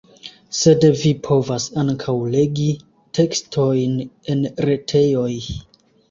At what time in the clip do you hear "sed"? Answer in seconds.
0.59-0.85